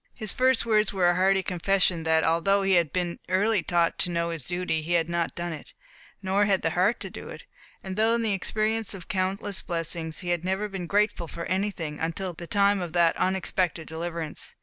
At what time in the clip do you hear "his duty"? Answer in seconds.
4.31-4.81